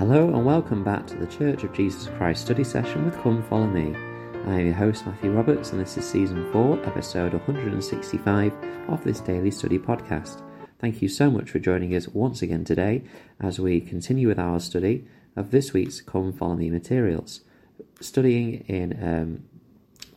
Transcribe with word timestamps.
Hello 0.00 0.28
and 0.28 0.46
welcome 0.46 0.82
back 0.82 1.06
to 1.08 1.16
the 1.16 1.26
Church 1.26 1.62
of 1.62 1.74
Jesus 1.74 2.08
Christ 2.16 2.46
study 2.46 2.64
session 2.64 3.04
with 3.04 3.20
Come 3.20 3.42
Follow 3.42 3.66
Me. 3.66 3.94
I 4.46 4.60
am 4.60 4.64
your 4.64 4.74
host 4.74 5.04
Matthew 5.04 5.30
Roberts 5.30 5.72
and 5.72 5.78
this 5.78 5.98
is 5.98 6.08
season 6.08 6.50
4, 6.52 6.86
episode 6.86 7.34
165 7.34 8.54
of 8.88 9.04
this 9.04 9.20
daily 9.20 9.50
study 9.50 9.78
podcast. 9.78 10.40
Thank 10.78 11.02
you 11.02 11.08
so 11.10 11.30
much 11.30 11.50
for 11.50 11.58
joining 11.58 11.94
us 11.94 12.08
once 12.08 12.40
again 12.40 12.64
today 12.64 13.02
as 13.40 13.60
we 13.60 13.78
continue 13.78 14.26
with 14.26 14.38
our 14.38 14.58
study 14.58 15.04
of 15.36 15.50
this 15.50 15.74
week's 15.74 16.00
Come 16.00 16.32
Follow 16.32 16.56
Me 16.56 16.70
materials. 16.70 17.42
Studying 18.00 18.64
in 18.68 19.06
um, 19.06 19.44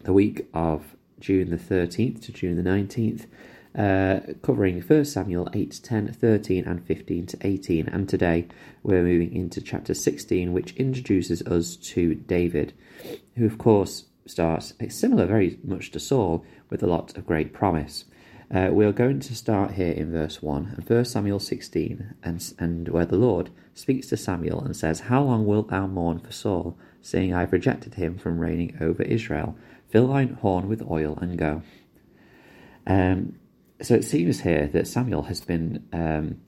the 0.04 0.14
week 0.14 0.48
of 0.54 0.96
June 1.20 1.50
the 1.50 1.58
13th 1.58 2.22
to 2.22 2.32
June 2.32 2.56
the 2.56 2.70
19th, 2.70 3.26
uh, 3.78 4.20
covering 4.42 4.82
1 4.82 5.06
Samuel 5.06 5.50
8, 5.54 5.80
10, 5.84 6.14
13, 6.14 6.66
and 6.66 6.86
15 6.86 7.26
to 7.26 7.38
18. 7.42 7.88
And 7.88 8.08
today 8.08 8.48
we're 8.84 9.04
moving 9.04 9.34
into 9.34 9.62
chapter 9.62 9.94
16, 9.94 10.54
which 10.54 10.76
introduces 10.76 11.42
us 11.44 11.76
to 11.78 12.16
David, 12.16 12.74
who, 13.36 13.46
of 13.46 13.58
course, 13.58 14.06
starts 14.26 14.74
similar 14.90 15.26
very 15.26 15.60
much 15.64 15.92
to 15.92 16.00
Saul 16.00 16.46
with 16.70 16.84
a 16.84 16.88
lot 16.88 17.18
of 17.18 17.26
great 17.26 17.54
promise. 17.54 18.06
Uh, 18.54 18.70
we 18.72 18.86
are 18.86 18.92
going 18.92 19.20
to 19.20 19.36
start 19.36 19.72
here 19.72 19.92
in 19.92 20.12
verse 20.12 20.42
1 20.42 20.76
and 20.78 20.88
1 20.88 21.06
Samuel 21.06 21.40
16, 21.40 22.14
and, 22.24 22.54
and 22.60 22.90
where 22.90 23.06
the 23.06 23.18
Lord 23.18 23.50
speaks 23.74 24.08
to 24.08 24.18
Samuel 24.18 24.62
and 24.62 24.76
says, 24.76 25.02
How 25.02 25.24
long 25.24 25.46
wilt 25.46 25.70
thou 25.70 25.88
mourn 25.88 26.20
for 26.20 26.32
Saul, 26.32 26.78
seeing 27.02 27.34
I 27.34 27.42
have 27.42 27.52
rejected 27.52 27.96
him 27.96 28.18
from 28.18 28.38
reigning 28.38 28.78
over 28.80 29.02
Israel? 29.02 29.58
Fill 29.90 30.10
thine 30.10 30.38
horn 30.42 30.68
with 30.68 30.84
oil 30.90 31.18
and 31.20 31.38
go. 31.38 31.64
Um, 32.86 33.36
so 33.84 33.96
it 33.96 34.04
seems 34.04 34.40
here 34.40 34.68
that 34.68 34.88
Samuel 34.88 35.24
has 35.24 35.42
been 35.42 35.88
um, 35.92 36.42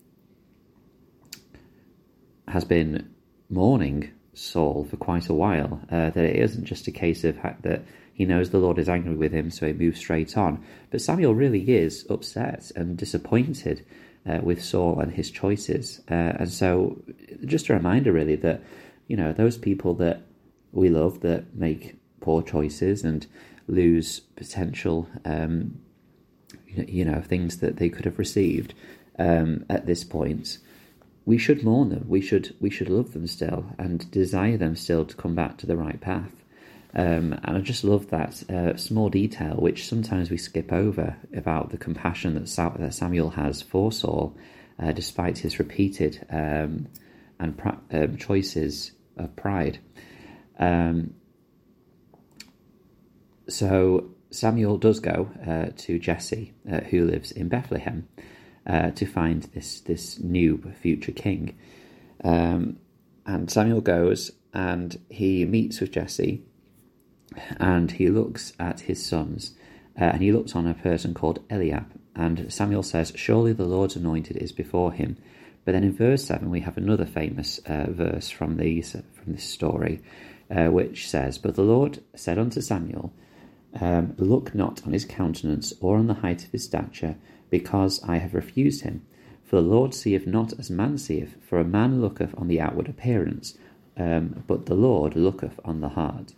has 2.48 2.64
been 2.64 3.14
mourning 3.50 4.12
Saul 4.34 4.86
for 4.86 4.98
quite 4.98 5.28
a 5.28 5.34
while. 5.34 5.82
Uh, 5.92 6.10
that 6.10 6.24
it 6.24 6.38
isn't 6.38 6.66
just 6.66 6.88
a 6.88 6.92
case 6.92 7.24
of 7.24 7.38
that 7.62 7.84
he 8.14 8.26
knows 8.26 8.50
the 8.50 8.60
Lord 8.60 8.80
is 8.80 8.88
angry 8.88 9.16
with 9.16 9.34
him, 9.34 9.52
so 9.52 9.68
he 9.68 9.74
moves 9.74 10.00
straight 10.00 10.38
on. 10.38 10.64
But 10.90 11.02
Samuel 11.02 11.36
really 11.36 11.70
is 11.70 12.06
upset 12.10 12.72
and 12.74 12.98
disappointed 12.98 13.86
uh, 14.26 14.40
with 14.42 14.64
Saul 14.64 15.02
and 15.02 15.12
his 15.12 15.30
choices. 15.30 16.00
Uh, 16.10 16.40
and 16.40 16.50
so, 16.50 17.02
just 17.44 17.68
a 17.70 17.74
reminder, 17.74 18.14
really, 18.14 18.38
that 18.38 18.64
you 19.08 19.18
know 19.18 19.34
those 19.34 19.58
people 19.58 19.94
that 19.96 20.22
we 20.72 20.90
love 20.90 21.20
that 21.22 21.56
make 21.56 21.98
poor 22.22 22.42
choices 22.42 23.04
and 23.04 23.28
lose 23.68 24.20
potential 24.20 25.10
um, 25.26 25.78
you 26.88 27.06
know 27.06 27.22
things 27.22 27.58
that 27.58 27.78
they 27.78 27.90
could 27.90 28.06
have 28.06 28.20
received 28.20 28.74
um, 29.18 29.66
at 29.70 29.86
this 29.86 30.04
point, 30.04 30.58
we 31.26 31.38
should 31.38 31.64
mourn 31.64 31.90
them. 31.90 32.06
We 32.08 32.22
should 32.22 32.56
we 32.60 32.70
should 32.70 32.90
love 32.90 33.14
them 33.14 33.28
still 33.28 33.66
and 33.78 34.10
desire 34.12 34.58
them 34.58 34.76
still 34.76 35.06
to 35.06 35.16
come 35.16 35.36
back 35.36 35.58
to 35.60 35.68
the 35.68 35.78
right 35.78 36.00
path. 36.00 36.44
Um, 36.98 37.34
and 37.44 37.58
I 37.58 37.60
just 37.60 37.84
love 37.84 38.10
that 38.12 38.50
uh, 38.50 38.78
small 38.78 39.10
detail, 39.10 39.56
which 39.56 39.88
sometimes 39.88 40.30
we 40.30 40.38
skip 40.38 40.72
over, 40.72 41.18
about 41.36 41.72
the 41.72 41.78
compassion 41.78 42.36
that, 42.36 42.78
that 42.80 42.94
Samuel 42.94 43.32
has 43.32 43.62
for 43.62 43.92
Saul, 43.92 44.38
uh, 44.80 44.94
despite 44.94 45.40
his 45.40 45.60
repeated 45.60 46.26
um, 46.30 46.88
and 47.38 47.62
um, 47.92 48.16
choices 48.16 48.94
of 49.18 49.36
pride. 49.36 49.80
Um, 50.58 51.16
so 53.50 54.15
Samuel 54.36 54.78
does 54.78 55.00
go 55.00 55.32
uh, 55.48 55.68
to 55.78 55.98
Jesse, 55.98 56.54
uh, 56.70 56.82
who 56.82 57.06
lives 57.06 57.32
in 57.32 57.48
Bethlehem, 57.48 58.08
uh, 58.68 58.92
to 58.92 59.06
find 59.06 59.44
this 59.54 59.80
this 59.82 60.20
new 60.20 60.74
future 60.82 61.14
king. 61.14 61.56
Um, 62.24 62.78
and 63.26 63.50
Samuel 63.50 63.82
goes 63.82 64.32
and 64.54 65.00
he 65.10 65.46
meets 65.46 65.80
with 65.80 65.92
Jesse, 65.92 66.44
and 67.58 67.92
he 67.92 68.10
looks 68.10 68.54
at 68.60 68.82
his 68.82 69.06
sons, 69.06 69.54
uh, 70.00 70.06
and 70.06 70.22
he 70.22 70.32
looks 70.32 70.56
on 70.56 70.68
a 70.68 70.74
person 70.74 71.14
called 71.14 71.40
Eliab. 71.50 71.86
And 72.16 72.52
Samuel 72.52 72.84
says, 72.84 73.14
"Surely 73.16 73.54
the 73.54 73.66
Lord's 73.66 73.96
anointed 73.96 74.38
is 74.38 74.52
before 74.52 74.92
him." 74.92 75.18
But 75.64 75.72
then 75.72 75.84
in 75.84 75.94
verse 75.94 76.26
seven 76.26 76.50
we 76.50 76.60
have 76.62 76.78
another 76.78 77.06
famous 77.06 77.60
uh, 77.60 77.88
verse 77.90 78.30
from 78.30 78.58
these 78.58 78.92
from 78.92 79.34
this 79.34 79.44
story, 79.46 80.02
which 80.50 81.10
says, 81.10 81.38
"But 81.38 81.56
the 81.56 81.64
Lord 81.64 82.00
said 82.16 82.38
unto 82.38 82.60
Samuel." 82.62 83.14
Um, 83.82 84.14
look 84.18 84.56
not 84.56 84.86
on 84.86 84.94
his 84.94 85.06
countenance 85.06 85.74
or 85.82 85.98
on 85.98 86.08
the 86.08 86.14
height 86.16 86.46
of 86.46 86.52
his 86.52 86.64
stature, 86.64 87.16
because 87.50 88.02
I 88.04 88.18
have 88.18 88.34
refused 88.34 88.82
him. 88.84 89.06
For 89.44 89.58
the 89.58 89.68
Lord 89.68 89.94
seeth 89.94 90.26
not 90.26 90.58
as 90.58 90.70
man 90.70 90.98
seeth, 90.98 91.38
for 91.48 91.60
a 91.60 91.66
man 91.66 92.02
looketh 92.02 92.34
on 92.38 92.48
the 92.48 92.62
outward 92.62 92.88
appearance, 92.90 93.58
um, 93.98 94.44
but 94.48 94.66
the 94.66 94.76
Lord 94.76 95.16
looketh 95.16 95.60
on 95.64 95.82
the 95.82 95.90
heart. 95.90 96.34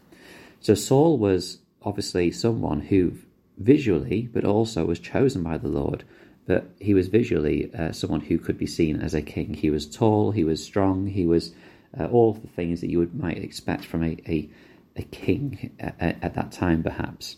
So 0.60 0.74
Saul 0.74 1.18
was 1.18 1.60
obviously 1.84 2.32
someone 2.32 2.82
who 2.82 3.14
visually, 3.58 4.30
but 4.34 4.44
also 4.44 4.86
was 4.86 5.00
chosen 5.00 5.44
by 5.44 5.58
the 5.58 5.68
Lord, 5.68 6.04
but 6.46 6.70
he 6.80 6.94
was 6.94 7.08
visually 7.08 7.74
uh, 7.74 7.92
someone 7.92 8.22
who 8.22 8.38
could 8.38 8.58
be 8.58 8.66
seen 8.66 9.00
as 9.02 9.14
a 9.14 9.22
king. 9.22 9.54
He 9.54 9.70
was 9.70 9.86
tall, 9.86 10.32
he 10.32 10.44
was 10.44 10.64
strong, 10.64 11.08
he 11.08 11.26
was 11.26 11.54
uh, 12.00 12.06
all 12.06 12.34
the 12.34 12.48
things 12.48 12.82
that 12.82 12.90
you 12.90 13.00
would 13.00 13.16
might 13.16 13.38
expect 13.38 13.86
from 13.86 14.04
a, 14.04 14.18
a 14.28 14.50
a 14.98 15.04
king 15.04 15.76
at, 15.80 16.18
at 16.22 16.34
that 16.34 16.52
time, 16.52 16.84
perhaps. 16.84 17.38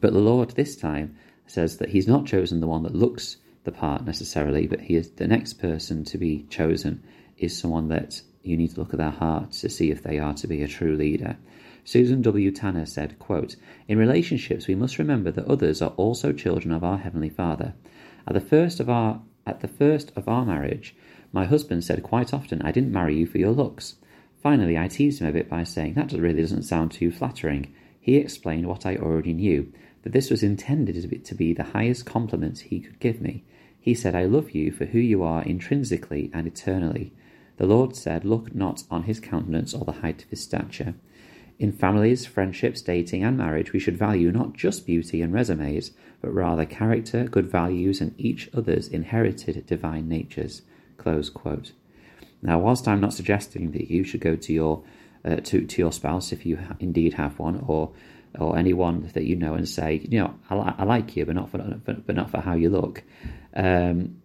But 0.00 0.12
the 0.12 0.18
Lord 0.18 0.50
this 0.50 0.76
time 0.76 1.16
says 1.46 1.78
that 1.78 1.90
He's 1.90 2.08
not 2.08 2.26
chosen 2.26 2.60
the 2.60 2.66
one 2.66 2.82
that 2.82 2.94
looks 2.94 3.36
the 3.64 3.72
part 3.72 4.04
necessarily, 4.04 4.66
but 4.66 4.80
He 4.80 4.96
is 4.96 5.10
the 5.10 5.26
next 5.26 5.54
person 5.54 6.04
to 6.04 6.18
be 6.18 6.46
chosen 6.50 7.02
is 7.36 7.56
someone 7.56 7.88
that 7.88 8.20
you 8.42 8.56
need 8.56 8.70
to 8.72 8.80
look 8.80 8.92
at 8.92 8.98
their 8.98 9.10
heart 9.10 9.52
to 9.52 9.68
see 9.68 9.90
if 9.90 10.02
they 10.02 10.18
are 10.18 10.34
to 10.34 10.46
be 10.46 10.62
a 10.62 10.68
true 10.68 10.96
leader. 10.96 11.36
Susan 11.84 12.20
W. 12.22 12.50
Tanner 12.50 12.84
said, 12.84 13.18
quote, 13.18 13.56
In 13.86 13.98
relationships, 13.98 14.66
we 14.66 14.74
must 14.74 14.98
remember 14.98 15.30
that 15.30 15.46
others 15.46 15.80
are 15.80 15.94
also 15.96 16.32
children 16.32 16.72
of 16.72 16.84
our 16.84 16.98
Heavenly 16.98 17.30
Father. 17.30 17.74
At 18.26 18.34
the 18.34 18.40
first 18.40 18.80
of 18.80 18.90
our 18.90 19.22
at 19.46 19.60
the 19.60 19.68
first 19.68 20.12
of 20.14 20.28
our 20.28 20.44
marriage, 20.44 20.94
my 21.32 21.46
husband 21.46 21.82
said 21.82 22.02
quite 22.02 22.34
often, 22.34 22.60
I 22.60 22.70
didn't 22.72 22.92
marry 22.92 23.16
you 23.16 23.26
for 23.26 23.38
your 23.38 23.52
looks. 23.52 23.94
Finally, 24.42 24.78
I 24.78 24.86
teased 24.86 25.20
him 25.20 25.26
a 25.26 25.32
bit 25.32 25.48
by 25.48 25.64
saying, 25.64 25.94
That 25.94 26.12
really 26.12 26.40
doesn't 26.40 26.62
sound 26.62 26.92
too 26.92 27.10
flattering. 27.10 27.74
He 28.00 28.16
explained 28.16 28.66
what 28.66 28.86
I 28.86 28.96
already 28.96 29.32
knew, 29.32 29.72
that 30.02 30.12
this 30.12 30.30
was 30.30 30.42
intended 30.42 31.24
to 31.24 31.34
be 31.34 31.52
the 31.52 31.64
highest 31.64 32.06
compliment 32.06 32.60
he 32.60 32.80
could 32.80 33.00
give 33.00 33.20
me. 33.20 33.44
He 33.80 33.94
said, 33.94 34.14
I 34.14 34.24
love 34.24 34.52
you 34.52 34.70
for 34.70 34.84
who 34.86 34.98
you 34.98 35.22
are 35.22 35.42
intrinsically 35.42 36.30
and 36.32 36.46
eternally. 36.46 37.12
The 37.56 37.66
Lord 37.66 37.96
said, 37.96 38.24
Look 38.24 38.54
not 38.54 38.84
on 38.90 39.04
his 39.04 39.18
countenance 39.18 39.74
or 39.74 39.84
the 39.84 40.00
height 40.00 40.22
of 40.22 40.30
his 40.30 40.42
stature. 40.42 40.94
In 41.58 41.72
families, 41.72 42.24
friendships, 42.24 42.80
dating, 42.80 43.24
and 43.24 43.36
marriage, 43.36 43.72
we 43.72 43.80
should 43.80 43.98
value 43.98 44.30
not 44.30 44.52
just 44.52 44.86
beauty 44.86 45.20
and 45.20 45.32
resumes, 45.32 45.90
but 46.20 46.32
rather 46.32 46.64
character, 46.64 47.24
good 47.24 47.50
values, 47.50 48.00
and 48.00 48.14
each 48.16 48.48
other's 48.54 48.86
inherited 48.86 49.66
divine 49.66 50.08
natures. 50.08 50.62
Now, 52.42 52.58
whilst 52.58 52.86
I'm 52.86 53.00
not 53.00 53.12
suggesting 53.12 53.72
that 53.72 53.90
you 53.90 54.04
should 54.04 54.20
go 54.20 54.36
to 54.36 54.52
your 54.52 54.82
uh, 55.24 55.36
to 55.36 55.66
to 55.66 55.82
your 55.82 55.92
spouse 55.92 56.32
if 56.32 56.46
you 56.46 56.56
ha- 56.56 56.76
indeed 56.78 57.14
have 57.14 57.38
one, 57.38 57.64
or 57.66 57.92
or 58.38 58.56
anyone 58.56 59.10
that 59.14 59.24
you 59.24 59.36
know 59.36 59.54
and 59.54 59.68
say, 59.68 60.00
you 60.08 60.18
know, 60.18 60.34
I, 60.50 60.74
I 60.78 60.84
like 60.84 61.16
you, 61.16 61.26
but 61.26 61.34
not 61.34 61.50
for 61.50 61.58
but 61.58 62.14
not 62.14 62.30
for 62.30 62.40
how 62.40 62.54
you 62.54 62.70
look. 62.70 63.02
Um, 63.54 64.22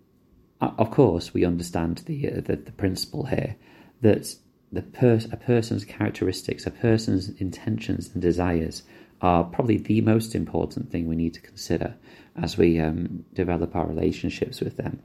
of 0.62 0.92
course, 0.92 1.34
we 1.34 1.44
understand 1.44 2.04
the, 2.06 2.30
uh, 2.30 2.36
the, 2.36 2.56
the 2.56 2.72
principle 2.72 3.26
here 3.26 3.58
that 4.02 4.34
the 4.72 4.82
per- 4.82 5.20
a 5.32 5.38
person's 5.38 5.86
characteristics, 5.86 6.66
a 6.66 6.72
person's 6.72 7.30
intentions 7.42 8.10
and 8.14 8.22
desires 8.22 8.84
are 9.22 9.44
probably 9.44 9.78
the 9.78 10.02
most 10.02 10.36
important 10.36 10.92
thing 10.92 11.08
we 11.08 11.16
need 11.16 11.34
to 11.34 11.42
consider 11.42 11.96
as 12.42 12.58
we 12.58 12.80
um, 12.80 13.26
develop 13.34 13.76
our 13.76 13.88
relationships 13.88 14.60
with 14.60 14.78
them. 14.78 15.00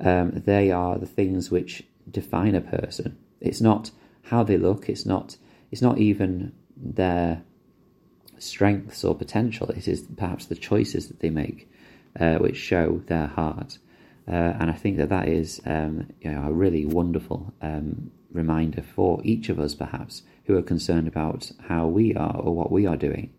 Um, 0.00 0.42
they 0.44 0.70
are 0.70 0.98
the 0.98 1.06
things 1.06 1.50
which 1.50 1.82
define 2.10 2.54
a 2.54 2.60
person. 2.60 3.18
It's 3.40 3.60
not 3.60 3.90
how 4.22 4.42
they 4.42 4.56
look. 4.56 4.88
It's 4.88 5.06
not. 5.06 5.36
It's 5.70 5.82
not 5.82 5.98
even 5.98 6.52
their 6.76 7.42
strengths 8.38 9.04
or 9.04 9.14
potential. 9.14 9.70
It 9.70 9.88
is 9.88 10.06
perhaps 10.16 10.46
the 10.46 10.54
choices 10.54 11.08
that 11.08 11.20
they 11.20 11.30
make, 11.30 11.70
uh, 12.18 12.36
which 12.36 12.56
show 12.56 13.02
their 13.06 13.26
heart. 13.26 13.78
Uh, 14.26 14.54
and 14.58 14.70
I 14.70 14.74
think 14.74 14.96
that 14.96 15.10
that 15.10 15.28
is 15.28 15.60
um, 15.66 16.06
you 16.20 16.30
know, 16.30 16.48
a 16.48 16.52
really 16.52 16.86
wonderful 16.86 17.52
um, 17.60 18.10
reminder 18.32 18.82
for 18.82 19.20
each 19.22 19.48
of 19.48 19.58
us, 19.58 19.74
perhaps, 19.74 20.22
who 20.46 20.56
are 20.56 20.62
concerned 20.62 21.08
about 21.08 21.52
how 21.68 21.86
we 21.86 22.14
are 22.14 22.36
or 22.36 22.54
what 22.54 22.72
we 22.72 22.86
are 22.86 22.96
doing. 22.96 23.32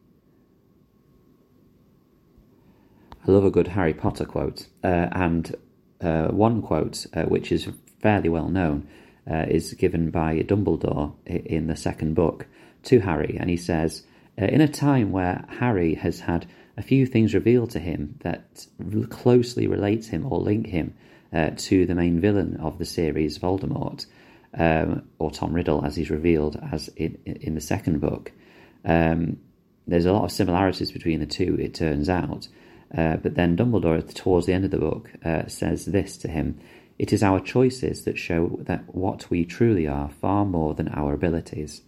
I 3.27 3.31
love 3.31 3.45
a 3.45 3.49
good 3.49 3.69
Harry 3.69 3.93
Potter 3.93 4.25
quote, 4.25 4.67
uh, 4.83 5.07
and 5.11 5.55
uh, 6.01 6.27
one 6.27 6.61
quote 6.61 7.07
uh, 7.13 7.23
which 7.23 7.51
is 7.51 7.67
fairly 8.05 8.29
well 8.29 8.49
known, 8.49 8.87
uh, 9.27 9.45
is 9.47 9.73
given 9.73 10.11
by 10.11 10.37
Dumbledore 10.43 11.15
in 11.25 11.65
the 11.65 11.75
second 11.75 12.13
book 12.13 12.45
to 12.83 12.99
Harry, 12.99 13.35
and 13.39 13.49
he 13.49 13.57
says, 13.57 14.03
uh, 14.39 14.45
In 14.45 14.61
a 14.61 14.67
time 14.67 15.11
where 15.11 15.43
Harry 15.49 15.95
has 15.95 16.19
had 16.19 16.45
a 16.77 16.83
few 16.83 17.07
things 17.07 17.33
revealed 17.33 17.71
to 17.71 17.79
him 17.79 18.19
that 18.21 18.67
closely 19.09 19.65
relate 19.65 20.05
him 20.05 20.31
or 20.31 20.39
link 20.39 20.67
him 20.67 20.93
uh, 21.33 21.49
to 21.57 21.87
the 21.87 21.95
main 21.95 22.21
villain 22.21 22.57
of 22.57 22.77
the 22.77 22.85
series, 22.85 23.39
Voldemort, 23.39 24.05
um, 24.53 25.07
or 25.17 25.31
Tom 25.31 25.51
Riddle, 25.51 25.83
as 25.83 25.95
he's 25.95 26.11
revealed 26.11 26.61
as 26.71 26.89
in, 26.89 27.17
in 27.25 27.55
the 27.55 27.61
second 27.73 28.01
book. 28.01 28.31
Um, 28.85 29.37
there's 29.87 30.05
a 30.05 30.13
lot 30.13 30.25
of 30.25 30.31
similarities 30.31 30.91
between 30.91 31.21
the 31.21 31.25
two, 31.25 31.57
it 31.59 31.73
turns 31.73 32.07
out. 32.07 32.49
Uh, 32.95 33.15
but 33.15 33.33
then 33.33 33.57
Dumbledore, 33.57 34.13
towards 34.13 34.45
the 34.45 34.53
end 34.53 34.63
of 34.63 34.69
the 34.69 34.77
book, 34.77 35.09
uh, 35.25 35.47
says 35.47 35.85
this 35.85 36.17
to 36.17 36.27
him 36.27 36.59
It 36.97 37.11
is 37.11 37.23
our 37.23 37.39
choices 37.39 38.05
that 38.05 38.17
show 38.17 38.59
that 38.63 38.83
what 38.93 39.29
we 39.29 39.45
truly 39.45 39.87
are 39.87 40.09
far 40.09 40.45
more 40.45 40.73
than 40.73 40.87
our 40.89 41.13
abilities. 41.13 41.81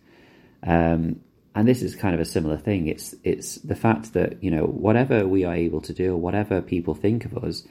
Um, 0.64 1.22
and 1.56 1.68
this 1.68 1.82
is 1.82 1.96
kind 1.96 2.14
of 2.14 2.22
a 2.22 2.26
similar 2.26 2.58
thing. 2.58 2.88
It's 2.88 3.16
it's 3.24 3.56
the 3.56 3.76
fact 3.76 4.14
that 4.14 4.44
you 4.44 4.52
know 4.52 4.66
whatever 4.66 5.28
we 5.28 5.44
are 5.44 5.56
able 5.56 5.82
to 5.82 5.94
do, 5.94 6.16
whatever 6.16 6.62
people 6.62 6.94
think 6.94 7.26
of 7.26 7.38
us 7.38 7.64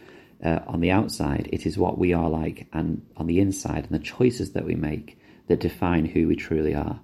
uh, 0.45 0.61
on 0.67 0.81
the 0.81 0.91
outside, 0.91 1.49
it 1.53 1.67
is 1.67 1.79
what 1.79 1.99
we 1.99 2.13
are 2.13 2.29
like 2.29 2.67
and 2.73 3.07
on 3.17 3.27
the 3.27 3.39
inside, 3.39 3.85
and 3.85 3.93
the 3.93 4.05
choices 4.05 4.53
that 4.53 4.65
we 4.65 4.75
make 4.75 5.19
that 5.47 5.61
define 5.61 6.05
who 6.05 6.27
we 6.27 6.37
truly 6.37 6.75
are. 6.75 7.01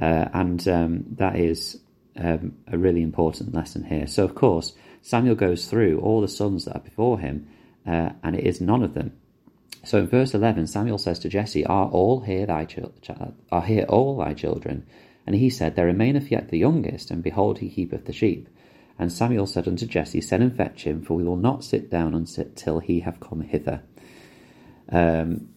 Uh, 0.00 0.28
and 0.32 0.66
um, 0.68 1.04
that 1.16 1.36
is 1.36 1.80
um, 2.16 2.56
a 2.68 2.78
really 2.78 3.02
important 3.02 3.54
lesson 3.54 3.84
here. 3.84 4.06
So, 4.06 4.24
of 4.24 4.34
course, 4.34 4.72
Samuel 5.02 5.34
goes 5.34 5.66
through 5.66 6.00
all 6.00 6.20
the 6.20 6.28
sons 6.28 6.64
that 6.64 6.76
are 6.76 6.80
before 6.80 7.18
him, 7.18 7.48
uh, 7.86 8.10
and 8.22 8.36
it 8.36 8.44
is 8.44 8.60
none 8.60 8.82
of 8.82 8.94
them. 8.94 9.12
So, 9.82 9.98
in 9.98 10.08
verse 10.08 10.34
eleven, 10.34 10.66
Samuel 10.66 10.98
says 10.98 11.18
to 11.20 11.28
Jesse, 11.28 11.64
"Are 11.64 11.88
all 11.88 12.20
here 12.20 12.46
thy? 12.46 12.66
Are 13.50 13.62
here 13.62 13.86
all 13.88 14.16
thy 14.18 14.34
children?" 14.34 14.86
And 15.26 15.36
he 15.36 15.50
said, 15.50 15.76
There 15.76 15.86
remaineth 15.86 16.30
yet 16.30 16.48
the 16.48 16.58
youngest, 16.58 17.10
and 17.10 17.22
behold, 17.22 17.58
he 17.58 17.70
keepeth 17.70 18.06
the 18.06 18.12
sheep. 18.12 18.48
And 18.98 19.12
Samuel 19.12 19.46
said 19.46 19.68
unto 19.68 19.86
Jesse, 19.86 20.20
Send 20.20 20.42
and 20.42 20.56
fetch 20.56 20.84
him, 20.84 21.02
for 21.02 21.14
we 21.14 21.24
will 21.24 21.36
not 21.36 21.62
sit 21.62 21.88
down 21.88 22.14
until 22.14 22.80
he 22.80 23.00
have 23.00 23.20
come 23.20 23.40
hither. 23.42 23.82
Um, 24.90 25.50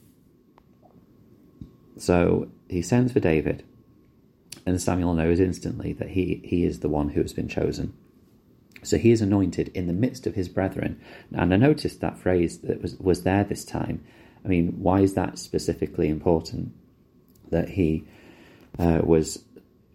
so 1.98 2.50
he 2.70 2.82
sends 2.82 3.12
for 3.12 3.20
David, 3.20 3.64
and 4.66 4.82
Samuel 4.82 5.14
knows 5.16 5.40
instantly 5.40 5.94
that 5.94 6.10
he, 6.10 6.42
he 6.44 6.66
is 6.66 6.80
the 6.82 6.90
one 6.90 7.10
who 7.10 7.22
has 7.22 7.34
been 7.34 7.48
chosen. 7.48 7.94
So 8.84 8.98
he 8.98 9.12
is 9.12 9.22
anointed 9.22 9.70
in 9.70 9.88
the 9.88 9.94
midst 9.94 10.28
of 10.28 10.36
his 10.36 10.50
brethren. 10.50 11.00
And 11.32 11.54
I 11.54 11.58
noticed 11.58 12.02
that 12.02 12.18
phrase 12.18 12.60
that 12.60 12.82
was, 12.82 12.96
was 12.98 13.24
there 13.24 13.44
this 13.44 13.66
time. 13.66 14.04
I 14.46 14.48
mean, 14.48 14.76
why 14.80 15.02
is 15.02 15.14
that 15.14 15.40
specifically 15.40 16.10
important? 16.10 16.74
That 17.50 17.70
he 17.70 18.06
uh, 18.78 19.02
was 19.04 19.44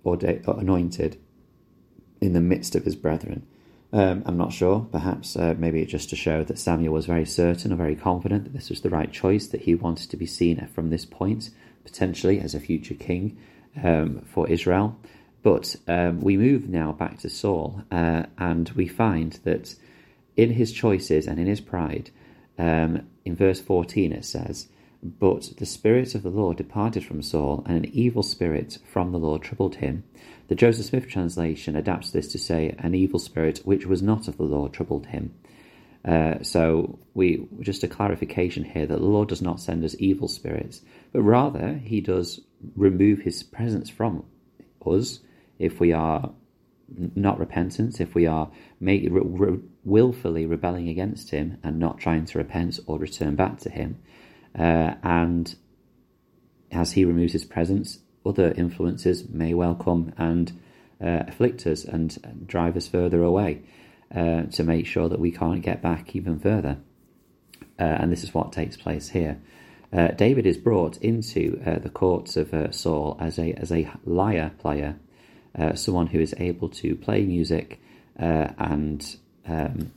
ordained, 0.05 0.47
anointed 0.47 1.19
in 2.21 2.33
the 2.33 2.41
midst 2.41 2.75
of 2.75 2.85
his 2.85 2.97
brethren. 2.97 3.47
Um, 3.93 4.23
I'm 4.27 4.37
not 4.37 4.53
sure. 4.53 4.87
Perhaps 4.93 5.37
uh, 5.37 5.55
maybe 5.57 5.81
it's 5.81 5.93
just 5.93 6.11
to 6.11 6.17
show 6.17 6.45
that 6.45 6.59
Samuel 6.59 6.93
was 6.93 7.07
very 7.07 7.25
certain 7.25 7.73
or 7.73 7.77
very 7.77 7.97
confident 7.97 8.45
that 8.45 8.53
this 8.53 8.69
was 8.69 8.83
the 8.83 8.91
right 8.91 9.11
choice, 9.11 9.47
that 9.49 9.63
he 9.63 9.75
wanted 9.75 10.11
to 10.11 10.17
be 10.17 10.27
seen 10.27 10.67
from 10.75 10.91
this 10.91 11.07
point, 11.07 11.51
potentially 11.85 12.39
as 12.39 12.55
a 12.55 12.61
future 12.61 12.95
king 12.95 13.39
um, 13.83 14.21
for 14.27 14.49
Israel. 14.49 14.99
But 15.43 15.77
um, 15.87 16.21
we 16.21 16.37
move 16.37 16.69
now 16.69 16.93
back 16.93 17.19
to 17.21 17.31
Saul, 17.31 17.83
uh, 17.91 18.25
and 18.39 18.69
we 18.71 18.89
find 18.89 19.39
that 19.45 19.75
in 20.37 20.51
his 20.51 20.73
choices 20.73 21.27
and 21.27 21.39
in 21.39 21.47
his 21.47 21.61
pride, 21.61 22.11
um, 22.59 23.09
in 23.25 23.37
verse 23.37 23.61
14 23.61 24.13
it 24.13 24.25
says, 24.25 24.69
But 25.03 25.53
the 25.59 25.67
Spirit 25.67 26.15
of 26.15 26.23
the 26.23 26.31
Lord 26.31 26.57
departed 26.57 27.05
from 27.05 27.23
Saul, 27.23 27.63
and 27.67 27.77
an 27.77 27.91
evil 27.93 28.23
spirit 28.23 28.79
from 28.93 29.13
the 29.13 29.19
Lord 29.19 29.43
troubled 29.43 29.77
him. 29.77 30.05
The 30.49 30.57
Joseph 30.57 30.87
Smith 30.87 31.09
translation 31.09 31.77
adapts 31.77 32.11
this 32.11 32.33
to 32.33 32.39
say, 32.39 32.75
An 32.79 32.95
evil 32.95 33.21
spirit 33.21 33.61
which 33.65 33.87
was 33.87 34.03
not 34.03 34.27
of 34.27 34.39
the 34.39 34.45
Lord 34.45 34.73
troubled 34.73 35.07
him. 35.07 35.35
Uh, 36.05 36.43
so 36.43 36.99
we 37.15 37.47
just 37.61 37.83
a 37.85 37.89
clarification 37.89 38.65
here 38.65 38.87
that 38.87 38.99
the 38.99 39.05
Lord 39.05 39.29
does 39.29 39.43
not 39.43 39.61
send 39.61 39.85
us 39.85 39.97
evil 39.99 40.29
spirits, 40.29 40.81
but 41.13 41.23
rather 41.23 41.75
He 41.75 42.01
does 42.01 42.41
remove 42.77 43.21
His 43.21 43.43
presence 43.43 43.91
from 43.91 44.25
us 44.87 45.21
if 45.59 45.81
we 45.81 45.93
are 45.93 46.31
not 47.15 47.39
repentant, 47.39 48.01
if 48.01 48.15
we 48.15 48.27
are 48.27 48.51
make, 48.81 49.03
re, 49.11 49.21
re, 49.23 49.59
willfully 49.85 50.47
rebelling 50.47 50.89
against 50.89 51.31
Him 51.31 51.59
and 51.63 51.79
not 51.79 51.99
trying 51.99 52.25
to 52.27 52.39
repent 52.39 52.79
or 52.87 52.99
return 52.99 53.37
back 53.37 53.59
to 53.61 53.71
Him, 53.71 53.99
uh, 54.59 54.95
and 55.03 55.55
as 56.71 56.93
He 56.93 57.05
removes 57.05 57.33
His 57.33 57.45
presence, 57.45 57.99
other 58.25 58.53
influences 58.53 59.29
may 59.29 59.55
well 59.55 59.75
come 59.75 60.13
and 60.17 60.53
uh, 61.01 61.25
afflict 61.29 61.67
us 61.67 61.85
and 61.85 62.45
drive 62.47 62.77
us 62.77 62.89
further 62.89 63.23
away 63.23 63.63
uh, 64.15 64.43
to 64.45 64.63
make 64.65 64.87
sure 64.87 65.09
that 65.09 65.21
we 65.21 65.31
can't 65.31 65.63
get 65.63 65.83
back 65.83 66.15
even 66.17 66.39
further. 66.39 66.79
Uh, 67.79 67.85
and 67.85 68.11
this 68.11 68.25
is 68.25 68.35
what 68.35 68.53
takes 68.53 68.77
place 68.77 69.11
here. 69.11 69.41
Uh, 69.93 70.09
David 70.09 70.47
is 70.47 70.59
brought 70.59 70.99
into 70.99 71.63
uh, 71.65 71.79
the 71.79 71.89
courts 71.89 72.37
of 72.37 72.75
Saul 72.75 73.17
as 73.21 73.39
a 73.39 73.53
as 73.53 73.73
a 73.73 73.91
lyre 74.05 74.53
player, 74.59 74.97
someone 75.75 76.07
who 76.07 76.21
is 76.21 76.35
able 76.39 76.69
to 76.69 76.95
play 76.95 77.25
music 77.25 77.81
and 78.17 79.17
um, 79.47 79.93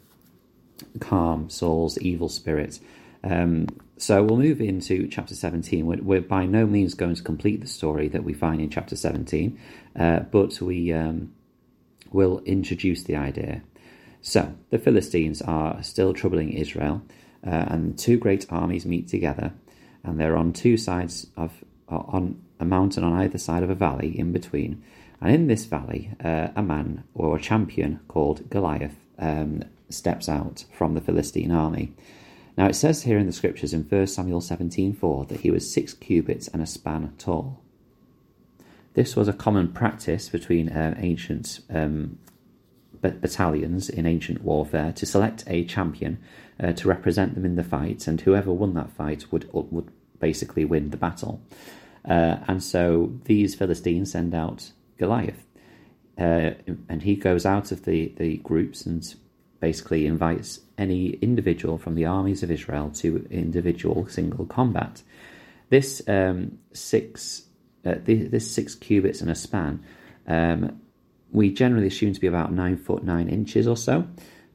calm 0.99 1.49
Saul's 1.49 1.97
evil 1.99 2.29
spirit. 2.29 2.79
Um, 3.23 3.67
so 3.97 4.23
we'll 4.23 4.37
move 4.37 4.61
into 4.61 5.07
chapter 5.07 5.35
17. 5.35 5.85
We're, 5.85 6.01
we're, 6.01 6.21
by 6.21 6.45
no 6.45 6.65
means 6.65 6.95
going 6.95 7.15
to 7.15 7.23
complete 7.23 7.61
the 7.61 7.67
story 7.67 8.07
that 8.09 8.23
we 8.23 8.33
find 8.33 8.59
in 8.59 8.69
chapter 8.69 8.95
17, 8.95 9.59
uh, 9.95 10.19
but 10.21 10.59
we 10.59 10.91
um, 10.91 11.33
will 12.11 12.39
introduce 12.45 13.03
the 13.03 13.15
idea. 13.15 13.61
So 14.21 14.53
the 14.69 14.79
Philistines 14.79 15.41
are 15.41 15.81
still 15.83 16.13
troubling 16.13 16.53
Israel, 16.53 17.03
uh, 17.45 17.49
and 17.49 17.97
two 17.97 18.17
great 18.17 18.45
armies 18.49 18.85
meet 18.85 19.07
together, 19.07 19.53
and 20.03 20.19
they're 20.19 20.37
on 20.37 20.53
two 20.53 20.77
sides 20.77 21.27
of 21.37 21.51
on 21.87 22.41
a 22.59 22.63
mountain 22.63 23.03
on 23.03 23.11
either 23.13 23.37
side 23.37 23.63
of 23.63 23.69
a 23.69 23.75
valley 23.75 24.17
in 24.17 24.31
between. 24.31 24.81
And 25.21 25.33
in 25.35 25.47
this 25.47 25.65
valley, 25.65 26.11
uh, 26.23 26.47
a 26.55 26.63
man 26.63 27.03
or 27.13 27.35
a 27.35 27.41
champion 27.41 27.99
called 28.07 28.49
Goliath 28.49 28.95
um, 29.19 29.63
steps 29.89 30.27
out 30.27 30.65
from 30.73 30.95
the 30.95 31.01
Philistine 31.01 31.51
army. 31.51 31.93
Now 32.57 32.67
it 32.67 32.75
says 32.75 33.03
here 33.03 33.19
in 33.19 33.27
the 33.27 33.31
scriptures 33.31 33.73
in 33.73 33.83
1 33.83 34.07
Samuel 34.07 34.41
17:4 34.41 35.27
that 35.29 35.41
he 35.41 35.51
was 35.51 35.71
six 35.71 35.93
cubits 35.93 36.47
and 36.47 36.61
a 36.61 36.65
span 36.65 37.13
tall. 37.17 37.61
This 38.93 39.15
was 39.15 39.27
a 39.27 39.33
common 39.33 39.71
practice 39.71 40.27
between 40.27 40.69
uh, 40.69 40.95
ancient 40.97 41.61
um, 41.69 42.17
battalions 42.99 43.89
in 43.89 44.05
ancient 44.05 44.43
warfare 44.43 44.91
to 44.93 45.05
select 45.05 45.43
a 45.47 45.63
champion 45.65 46.19
uh, 46.59 46.73
to 46.73 46.87
represent 46.87 47.35
them 47.35 47.45
in 47.45 47.55
the 47.55 47.63
fight, 47.63 48.07
and 48.07 48.21
whoever 48.21 48.51
won 48.51 48.73
that 48.73 48.91
fight 48.91 49.31
would 49.31 49.47
would 49.53 49.89
basically 50.19 50.65
win 50.65 50.89
the 50.89 50.97
battle. 50.97 51.41
Uh, 52.03 52.37
and 52.47 52.63
so 52.63 53.13
these 53.25 53.55
Philistines 53.55 54.11
send 54.11 54.33
out 54.33 54.71
Goliath, 55.01 55.43
uh, 56.17 56.51
and 56.91 56.99
he 57.01 57.15
goes 57.15 57.45
out 57.45 57.71
of 57.73 57.79
the 57.85 57.99
the 58.17 58.37
groups 58.49 58.85
and 58.85 59.01
basically 59.61 60.05
invites 60.05 60.59
any 60.77 61.11
individual 61.21 61.77
from 61.77 61.95
the 61.95 62.05
armies 62.05 62.43
of 62.43 62.51
Israel 62.51 62.89
to 63.01 63.25
individual 63.29 64.07
single 64.07 64.45
combat. 64.45 65.03
This 65.69 66.01
um, 66.07 66.59
six 66.73 67.43
uh, 67.85 67.95
this 68.03 68.45
six 68.57 68.75
cubits 68.75 69.21
and 69.21 69.31
a 69.31 69.35
span, 69.35 69.73
um, 70.27 70.59
we 71.31 71.45
generally 71.51 71.87
assume 71.87 72.13
to 72.13 72.19
be 72.19 72.27
about 72.27 72.51
nine 72.51 72.77
foot 72.77 73.03
nine 73.03 73.27
inches 73.29 73.65
or 73.67 73.77
so, 73.77 73.95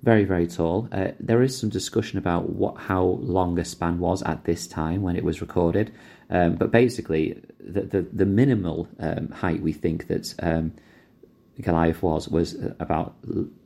very 0.02 0.24
very 0.24 0.46
tall. 0.46 0.88
Uh, 0.92 1.12
there 1.18 1.42
is 1.42 1.58
some 1.58 1.70
discussion 1.70 2.18
about 2.18 2.50
what 2.50 2.76
how 2.90 3.04
long 3.36 3.58
a 3.58 3.64
span 3.64 3.98
was 3.98 4.22
at 4.22 4.44
this 4.44 4.66
time 4.66 5.00
when 5.02 5.16
it 5.16 5.24
was 5.24 5.40
recorded, 5.40 5.92
um, 6.30 6.56
but 6.56 6.70
basically 6.70 7.40
the 7.66 7.82
the, 7.82 8.02
the 8.02 8.26
minimal 8.26 8.88
um, 8.98 9.30
height 9.30 9.60
we 9.60 9.72
think 9.72 10.06
that 10.08 10.34
um, 10.40 10.72
Goliath 11.60 12.02
was 12.02 12.28
was 12.28 12.56
about 12.78 13.14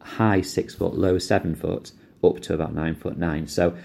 high 0.01 0.41
six 0.41 0.75
foot, 0.75 0.95
low 0.95 1.19
seven 1.19 1.55
foot, 1.55 1.93
up 2.23 2.41
to 2.41 2.55
about 2.55 2.75
nine 2.75 2.95
foot 2.95 3.19
nine. 3.19 3.47
So 3.47 3.77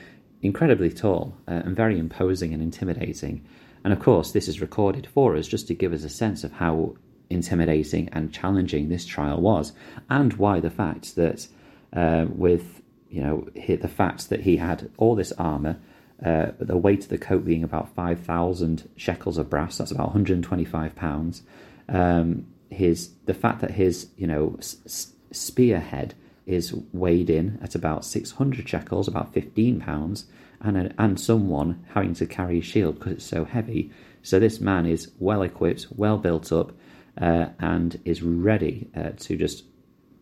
incredibly 0.41 0.91
tall 0.91 1.35
uh, 1.47 1.61
and 1.65 1.75
very 1.75 1.97
imposing 1.97 2.53
and 2.53 2.61
intimidating. 2.61 3.45
And 3.83 3.93
of 3.93 3.99
course, 3.99 4.31
this 4.31 4.47
is 4.47 4.61
recorded 4.61 5.07
for 5.07 5.35
us 5.35 5.47
just 5.47 5.67
to 5.67 5.73
give 5.73 5.93
us 5.93 6.03
a 6.03 6.09
sense 6.09 6.43
of 6.43 6.51
how 6.53 6.95
intimidating 7.29 8.09
and 8.09 8.31
challenging 8.31 8.89
this 8.89 9.05
trial 9.05 9.41
was, 9.41 9.73
and 10.09 10.33
why 10.33 10.59
the 10.59 10.69
fact 10.69 11.15
that 11.15 11.47
uh, 11.93 12.25
with 12.29 12.81
you 13.09 13.21
know 13.21 13.47
the 13.55 13.87
fact 13.87 14.29
that 14.29 14.41
he 14.41 14.57
had 14.57 14.89
all 14.97 15.15
this 15.15 15.31
armor. 15.33 15.77
Uh, 16.23 16.51
the 16.59 16.77
weight 16.77 17.03
of 17.03 17.09
the 17.09 17.17
coat 17.17 17.43
being 17.43 17.63
about 17.63 17.93
5,000 17.93 18.89
shekels 18.95 19.37
of 19.37 19.49
brass, 19.49 19.77
that's 19.77 19.91
about 19.91 20.07
125 20.07 20.95
pounds. 20.95 21.43
Um, 21.89 22.47
his 22.69 23.11
the 23.25 23.33
fact 23.33 23.61
that 23.61 23.71
his 23.71 24.07
you 24.17 24.25
know 24.25 24.55
s- 24.57 25.13
spearhead 25.31 26.15
is 26.45 26.73
weighed 26.93 27.29
in 27.29 27.59
at 27.61 27.75
about 27.75 28.05
600 28.05 28.67
shekels, 28.67 29.07
about 29.07 29.33
15 29.33 29.79
pounds, 29.79 30.25
and 30.61 30.77
a, 30.77 30.93
and 30.97 31.19
someone 31.19 31.83
having 31.93 32.13
to 32.15 32.25
carry 32.25 32.59
a 32.59 32.61
shield 32.61 32.95
because 32.95 33.13
it's 33.13 33.25
so 33.25 33.45
heavy. 33.45 33.91
So 34.21 34.39
this 34.39 34.59
man 34.59 34.85
is 34.85 35.11
well 35.19 35.41
equipped, 35.41 35.87
well 35.95 36.17
built 36.17 36.51
up, 36.51 36.71
uh, 37.19 37.47
and 37.59 37.99
is 38.05 38.21
ready 38.21 38.89
uh, 38.95 39.11
to 39.17 39.35
just 39.35 39.63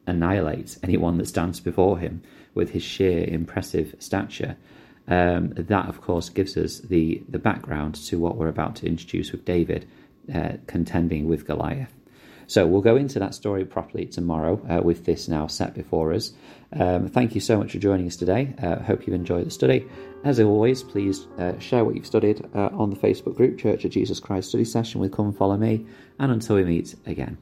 annihilate 0.07 0.77
anyone 0.83 1.17
that 1.17 1.27
stands 1.27 1.59
before 1.59 1.97
him 1.99 2.21
with 2.53 2.71
his 2.71 2.83
sheer 2.83 3.25
impressive 3.25 3.95
stature. 3.99 4.57
Um, 5.07 5.49
that, 5.55 5.87
of 5.87 6.01
course, 6.01 6.29
gives 6.29 6.55
us 6.57 6.79
the, 6.79 7.21
the 7.27 7.39
background 7.39 7.95
to 7.95 8.19
what 8.19 8.37
we're 8.37 8.47
about 8.47 8.75
to 8.77 8.87
introduce 8.87 9.31
with 9.31 9.45
David 9.45 9.87
uh, 10.33 10.53
contending 10.67 11.27
with 11.27 11.45
Goliath. 11.45 11.93
So 12.47 12.67
we'll 12.67 12.81
go 12.81 12.95
into 12.95 13.19
that 13.19 13.33
story 13.33 13.65
properly 13.65 14.05
tomorrow 14.05 14.61
uh, 14.69 14.81
with 14.81 15.05
this 15.05 15.27
now 15.27 15.47
set 15.47 15.73
before 15.73 16.13
us. 16.13 16.33
Um, 16.73 17.07
thank 17.07 17.35
you 17.35 17.41
so 17.41 17.57
much 17.57 17.71
for 17.71 17.79
joining 17.79 18.07
us 18.07 18.15
today. 18.15 18.53
Uh, 18.61 18.79
hope 18.79 19.07
you've 19.07 19.15
enjoyed 19.15 19.45
the 19.45 19.51
study. 19.51 19.87
As 20.23 20.39
always, 20.39 20.83
please 20.83 21.25
uh, 21.37 21.57
share 21.59 21.83
what 21.83 21.95
you've 21.95 22.05
studied 22.05 22.45
uh, 22.53 22.69
on 22.73 22.89
the 22.89 22.95
Facebook 22.95 23.35
group, 23.35 23.59
Church 23.59 23.85
of 23.85 23.91
Jesus 23.91 24.19
Christ 24.19 24.49
Study 24.49 24.65
Session 24.65 25.01
with 25.01 25.11
Come 25.11 25.33
Follow 25.33 25.57
Me. 25.57 25.85
And 26.19 26.31
until 26.31 26.55
we 26.57 26.63
meet 26.63 26.95
again. 27.05 27.37